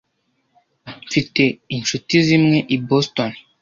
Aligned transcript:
Mfite 1.05 1.43
inshuti 1.75 2.13
zimwe 2.27 2.57
i 2.75 2.77
Boston. 2.87 3.31